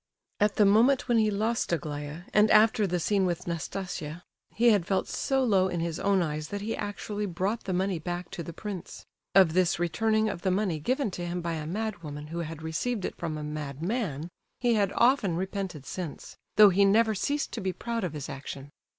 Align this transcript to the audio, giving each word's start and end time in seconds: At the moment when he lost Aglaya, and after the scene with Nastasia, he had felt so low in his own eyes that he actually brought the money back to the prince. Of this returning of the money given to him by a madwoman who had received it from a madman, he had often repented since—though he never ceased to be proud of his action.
At 0.39 0.55
the 0.55 0.65
moment 0.65 1.07
when 1.07 1.19
he 1.19 1.29
lost 1.29 1.71
Aglaya, 1.71 2.23
and 2.33 2.49
after 2.49 2.87
the 2.87 2.99
scene 2.99 3.23
with 3.23 3.45
Nastasia, 3.45 4.23
he 4.49 4.71
had 4.71 4.87
felt 4.87 5.07
so 5.07 5.43
low 5.43 5.67
in 5.67 5.79
his 5.79 5.99
own 5.99 6.23
eyes 6.23 6.47
that 6.47 6.61
he 6.61 6.75
actually 6.75 7.27
brought 7.27 7.65
the 7.65 7.71
money 7.71 7.99
back 7.99 8.31
to 8.31 8.41
the 8.41 8.51
prince. 8.51 9.05
Of 9.35 9.53
this 9.53 9.77
returning 9.77 10.27
of 10.27 10.41
the 10.41 10.49
money 10.49 10.79
given 10.79 11.11
to 11.11 11.25
him 11.27 11.39
by 11.39 11.53
a 11.53 11.67
madwoman 11.67 12.29
who 12.29 12.39
had 12.39 12.63
received 12.63 13.05
it 13.05 13.15
from 13.15 13.37
a 13.37 13.43
madman, 13.43 14.29
he 14.59 14.73
had 14.73 14.91
often 14.95 15.35
repented 15.35 15.85
since—though 15.85 16.69
he 16.69 16.83
never 16.83 17.13
ceased 17.13 17.51
to 17.51 17.61
be 17.61 17.71
proud 17.71 18.03
of 18.03 18.13
his 18.13 18.27
action. 18.27 18.71